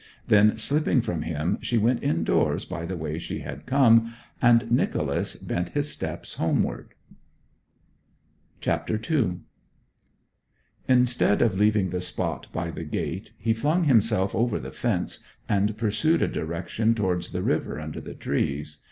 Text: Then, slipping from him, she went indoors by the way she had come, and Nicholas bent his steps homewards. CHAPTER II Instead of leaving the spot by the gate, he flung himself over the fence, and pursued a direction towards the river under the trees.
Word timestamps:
Then, 0.27 0.57
slipping 0.57 1.03
from 1.03 1.21
him, 1.21 1.59
she 1.61 1.77
went 1.77 2.01
indoors 2.01 2.65
by 2.65 2.87
the 2.87 2.97
way 2.97 3.19
she 3.19 3.41
had 3.41 3.67
come, 3.67 4.15
and 4.41 4.71
Nicholas 4.71 5.35
bent 5.35 5.69
his 5.77 5.91
steps 5.91 6.33
homewards. 6.41 6.93
CHAPTER 8.61 8.99
II 9.07 9.41
Instead 10.87 11.43
of 11.43 11.53
leaving 11.59 11.91
the 11.91 12.01
spot 12.01 12.47
by 12.51 12.71
the 12.71 12.83
gate, 12.83 13.33
he 13.37 13.53
flung 13.53 13.83
himself 13.83 14.33
over 14.33 14.59
the 14.59 14.71
fence, 14.71 15.19
and 15.47 15.77
pursued 15.77 16.23
a 16.23 16.27
direction 16.27 16.95
towards 16.95 17.31
the 17.31 17.43
river 17.43 17.79
under 17.79 18.01
the 18.01 18.15
trees. 18.15 18.79